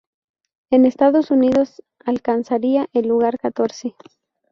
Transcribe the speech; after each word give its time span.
En 0.71 0.85
Estados 0.85 1.29
Unidos 1.29 1.83
alcanzaría 2.03 2.89
el 2.91 3.07
lugar 3.07 3.37
catorce. 3.37 3.93